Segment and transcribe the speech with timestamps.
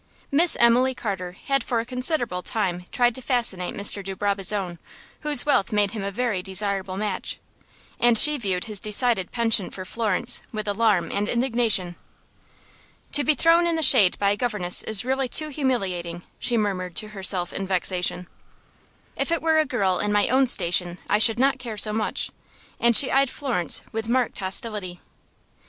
[0.31, 4.03] Miss Emily Carter had for a considerable time tried to fascinate Mr.
[4.03, 4.79] de Brabazon,
[5.19, 7.39] whose wealth made him a very desirable match,
[7.99, 11.97] and she viewed his decided penchant for Florence with alarm and indignation.
[13.11, 16.95] "To be thrown in the shade by a governess is really too humiliating!" she murmured
[16.95, 18.25] to herself in vexation.
[19.15, 22.31] "If it were a girl in my own station I should not care so much,"
[22.79, 24.99] and she eyed Florence with marked hostility.